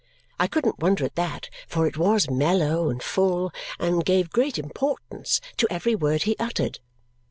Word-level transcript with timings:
I 0.39 0.47
couldn't 0.47 0.79
wonder 0.79 1.05
at 1.05 1.13
that, 1.13 1.51
for 1.67 1.85
it 1.85 1.95
was 1.95 2.27
mellow 2.27 2.89
and 2.89 3.03
full 3.03 3.51
and 3.77 4.03
gave 4.03 4.31
great 4.31 4.57
importance 4.57 5.39
to 5.57 5.67
every 5.69 5.93
word 5.93 6.23
he 6.23 6.35
uttered. 6.39 6.79